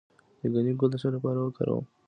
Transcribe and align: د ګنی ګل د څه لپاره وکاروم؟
د 0.41 0.43
ګنی 0.53 0.73
ګل 0.79 0.89
د 0.91 0.95
څه 1.01 1.07
لپاره 1.15 1.39
وکاروم؟ 1.41 1.85